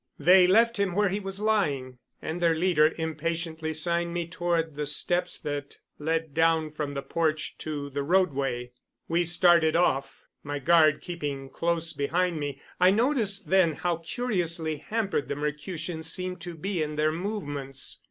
[0.17, 4.87] They left him where he was lying, and their leader impatiently signed me toward the
[4.87, 8.71] steps that led down from the porch to the roadway.
[9.07, 12.59] We started off, my guard keeping close behind me.
[12.79, 17.99] I noticed then how curiously hampered the Mercutians seemed to be in their movements.